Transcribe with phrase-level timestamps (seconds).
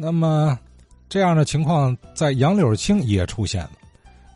[0.00, 0.56] 那么
[1.08, 3.70] 这样的情况在杨柳青也出现了。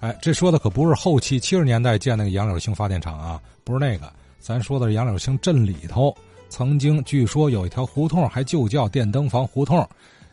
[0.00, 6.12] 哎，这说的可不是后期七十年代建那个杨柳青发电厂啊，不是那个，咱说的是杨柳青镇里头
[6.48, 9.88] 曾经据说有一条胡同还就叫电灯房胡同，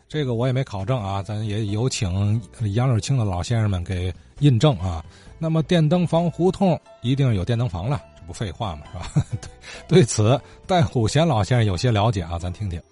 [0.08, 2.42] 这个我也没考证啊，咱也有请
[2.74, 5.04] 杨柳青的老先生们给印证啊。
[5.38, 8.82] 那么电灯房胡同一定有电灯房了，这不废话吗？
[8.90, 9.26] 是吧？
[9.86, 12.82] 对此，戴虎贤老先生有些了解啊，咱听听。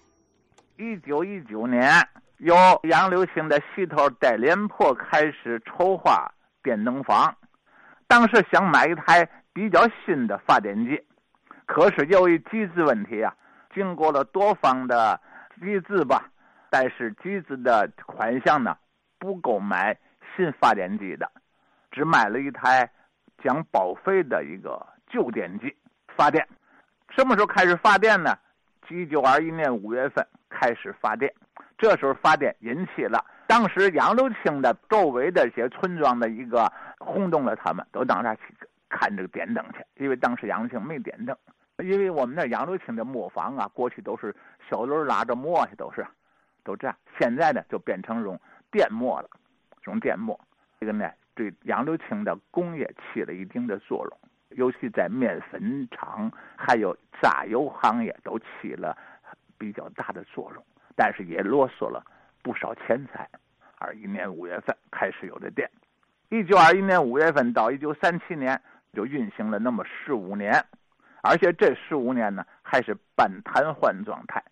[0.79, 1.83] 一九一九年，
[2.39, 6.33] 由杨柳青的媳头戴连婆开始筹划。
[6.61, 7.35] 电灯房，
[8.09, 11.03] 当时想买一台比较新的发电机，
[11.67, 13.33] 可是由于集资问题啊，
[13.73, 15.19] 经过了多方的
[15.59, 16.29] 集资吧，
[16.69, 18.77] 但是集资的款项呢
[19.19, 19.97] 不够买
[20.37, 21.31] 新发电机的，
[21.91, 22.91] 只买了一台
[23.43, 25.75] 将报废的一个旧电机
[26.17, 26.47] 发电。
[27.17, 28.37] 什么时候开始发电呢？
[28.91, 31.33] 一九二一年五月份开始发电，
[31.79, 33.25] 这时候发电引起了。
[33.47, 38.43] 当时杨柳青的周围的一些村庄的一个轰动了，他们都到那去
[38.91, 41.35] 看这个电灯去，因为当时杨柳青没电灯，
[41.79, 44.35] 因为我们那杨柳青的磨坊啊，过去都是
[44.69, 46.07] 小轮拉着磨去，都是
[46.63, 46.95] 都这样。
[47.19, 48.39] 现在呢，就变成用
[48.71, 49.31] 电磨了，
[49.87, 50.39] 用电磨，
[50.81, 58.97] 这个呢，对杨柳青的工业起了一定的作用，尤其在面粉厂还有榨油行业都起了
[59.57, 60.63] 比较大的作用，
[60.99, 62.05] 但是也啰嗦了。
[62.43, 63.29] 不少钱财。
[63.79, 65.71] 二一年五月份开始有的电，
[66.31, 68.61] 一九二一年五月份到一九三七年
[68.93, 70.65] 就运行了那么十五年，
[71.23, 74.43] 而且这十五年呢还是半瘫痪状态，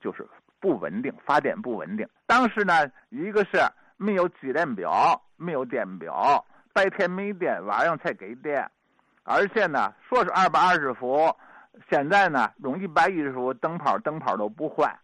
[0.00, 0.28] 就是
[0.60, 2.06] 不稳定，发电不稳定。
[2.26, 3.52] 当时呢，一个是
[3.96, 6.44] 没有计电表，没有电表，
[6.74, 8.70] 白天没电，晚上才给电，
[9.22, 11.34] 而且呢，说是二百二十伏，
[11.88, 14.94] 现在呢用一百一十伏灯泡，灯泡都不坏。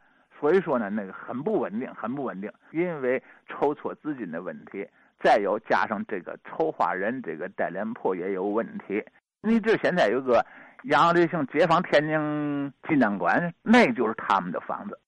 [0.41, 4.89] 所以说呢，那个很不稳定，很不稳定，因为筹措资金的问题，
[5.23, 9.05] 再有加上这个筹划人这个戴连破也有问题。
[9.43, 10.45] 你这现在有个
[10.85, 14.99] 杨柳青解放天津纪念馆，那就是他们的房子，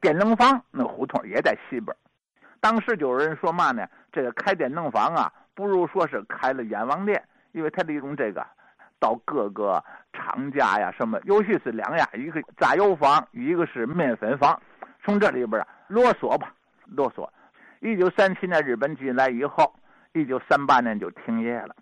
[0.00, 1.96] 电灯房那胡同也在西边。
[2.60, 7.22] 当时就有人说嘛呢，这个开电灯房啊，不如说是开了阎王殿，
[7.52, 8.46] 因为他利用这个
[9.00, 9.82] 到各个
[10.12, 14.60] 厂家呀什么，尤其是两样，一个榨油坊，一个是面粉坊。
[15.04, 16.54] 从这里边啊啰嗦吧，
[16.86, 17.28] 啰嗦。
[17.80, 19.74] 一九三七年日本进来以后，
[20.12, 21.74] 一九三八年就停业了，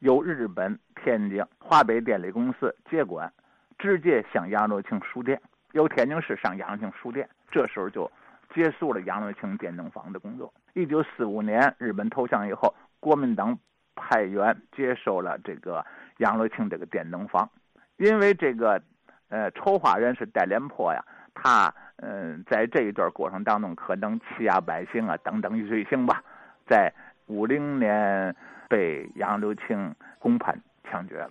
[0.00, 3.32] 由日本天津华北电力公司接管，
[3.78, 5.40] 直接向杨柳青输电，
[5.70, 7.28] 由天津市上杨柳青输电。
[7.52, 8.10] 这时候就
[8.52, 10.52] 结束了杨柳青电灯房的工作。
[10.72, 13.56] 一九四五年日本投降以后，国民党
[13.94, 15.86] 派员接收了这个
[16.16, 17.48] 杨柳青这个电灯房，
[17.98, 18.82] 因为这个
[19.28, 21.72] 呃筹划人是戴连坡呀，他。
[21.96, 26.22] 嗯，在这一段过程当中，可能欺压百姓啊，等等一罪行吧，
[26.68, 26.92] 在
[27.26, 28.34] 五零年
[28.68, 30.54] 被杨柳青公判
[30.90, 31.30] 枪决了。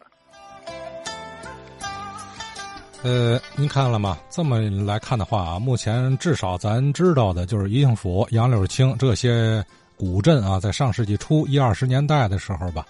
[3.03, 4.17] 呃，您看了吗？
[4.29, 9.61] 这么来看的话啊，目前至少咱知道的就是宜兴府、杨柳青这些
[9.97, 12.85] 古镇啊，在上世纪初一二十年代的时候吧，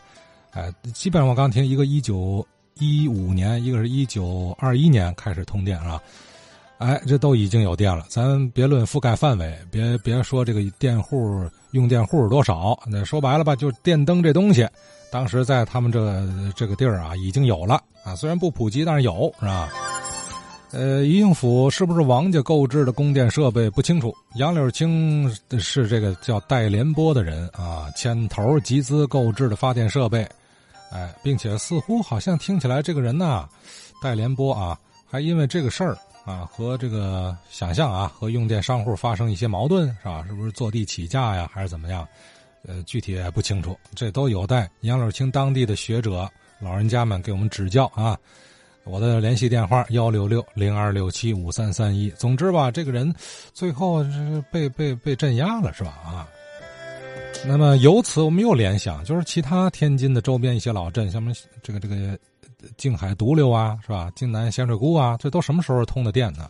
[0.53, 2.45] 哎，基本上我刚听一个一九
[2.75, 5.99] 一五年，一个是一九二一年开始通电啊。
[6.83, 14.67] 哎，这都已经有电了，咱别论覆盖范围，别别说这个电户用电户多少，那说白了吧，就电灯这东西，
[15.09, 16.21] 当时在他们这
[16.57, 19.69] 这个地儿啊已经有了啊，虽然不普及，但是有是吧？
[20.73, 24.13] 呃，宜应府是不是王家购置的供电设备不清楚。
[24.35, 30.27] 杨柳青是这个叫戴连波的人啊，牵头集资购置的发电设备，
[30.91, 33.47] 哎，并且似乎好像听起来这个人呐，
[34.01, 34.77] 戴连波啊，
[35.09, 35.97] 还因为这个事儿。
[36.25, 40.23] 啊，和这个想象啊，和用电商户发生一些矛盾是吧？
[40.25, 42.07] 是不是坐地起价呀，还是怎么样？
[42.65, 46.29] 呃，具体也不清楚，这都有待杨柳青当地的学者
[46.59, 48.17] 老人家们给我们指教啊。
[48.85, 52.09] 我的联系电话幺六六零二六七五三三一。
[52.11, 53.13] 总之吧，这个人
[53.53, 55.91] 最后是被被被镇压了是吧？
[56.05, 56.27] 啊，
[57.45, 62.17] 那么由此我们又联想，就是其他天津的周边一些老镇，像什么这个这个。
[62.77, 64.11] 静海独流啊，是吧？
[64.15, 66.49] 静南咸水沽啊，这都什么时候通的电呢？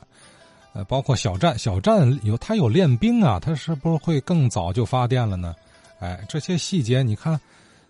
[0.74, 5.54] 呃，包括小站，小站有它有练兵啊，它是不是会更早就发电了呢？
[6.00, 7.40] 哎，这些细节你看，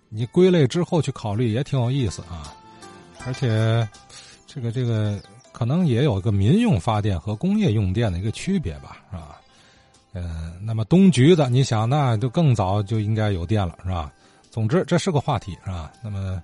[0.10, 2.54] 你归类之后去考虑也挺有意思啊。
[3.26, 3.88] 而且，
[4.46, 5.18] 这个这个
[5.54, 9.40] 可能也有个民用发电和工业用电的一个区别吧，是吧？
[10.12, 14.12] 嗯，那么东局的，你想那就更早就应该有电了，是吧？
[14.52, 15.92] 总之，这是个话题，是吧？
[16.04, 16.42] 那么。